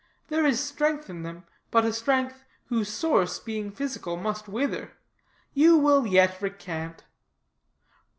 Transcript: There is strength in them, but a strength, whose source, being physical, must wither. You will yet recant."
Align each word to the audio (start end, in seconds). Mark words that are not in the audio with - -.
There 0.29 0.47
is 0.47 0.59
strength 0.59 1.11
in 1.11 1.21
them, 1.21 1.45
but 1.69 1.85
a 1.85 1.93
strength, 1.93 2.43
whose 2.69 2.89
source, 2.89 3.37
being 3.37 3.69
physical, 3.71 4.17
must 4.17 4.47
wither. 4.47 4.93
You 5.53 5.77
will 5.77 6.07
yet 6.07 6.41
recant." 6.41 7.03